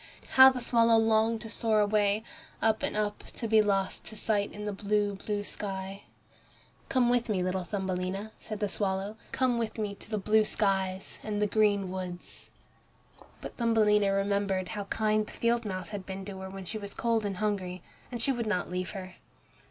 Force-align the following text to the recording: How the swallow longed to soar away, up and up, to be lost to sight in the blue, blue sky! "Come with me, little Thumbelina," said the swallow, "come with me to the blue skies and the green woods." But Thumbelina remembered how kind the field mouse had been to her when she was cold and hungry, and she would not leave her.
How 0.29 0.49
the 0.49 0.61
swallow 0.61 0.97
longed 0.97 1.41
to 1.41 1.49
soar 1.51 1.79
away, 1.79 2.23
up 2.59 2.81
and 2.81 2.97
up, 2.97 3.21
to 3.35 3.47
be 3.47 3.61
lost 3.61 4.03
to 4.07 4.15
sight 4.15 4.51
in 4.51 4.65
the 4.65 4.73
blue, 4.73 5.13
blue 5.13 5.43
sky! 5.43 6.05
"Come 6.89 7.07
with 7.07 7.29
me, 7.29 7.43
little 7.43 7.63
Thumbelina," 7.63 8.31
said 8.39 8.61
the 8.61 8.67
swallow, 8.67 9.15
"come 9.31 9.59
with 9.59 9.77
me 9.77 9.93
to 9.93 10.09
the 10.09 10.17
blue 10.17 10.43
skies 10.43 11.19
and 11.21 11.39
the 11.39 11.45
green 11.45 11.91
woods." 11.91 12.49
But 13.41 13.57
Thumbelina 13.57 14.11
remembered 14.11 14.69
how 14.69 14.85
kind 14.85 15.27
the 15.27 15.33
field 15.33 15.65
mouse 15.65 15.89
had 15.89 16.03
been 16.03 16.25
to 16.25 16.39
her 16.39 16.49
when 16.49 16.65
she 16.65 16.79
was 16.79 16.95
cold 16.95 17.23
and 17.23 17.37
hungry, 17.37 17.83
and 18.11 18.19
she 18.23 18.31
would 18.31 18.47
not 18.47 18.71
leave 18.71 18.89
her. 18.97 19.17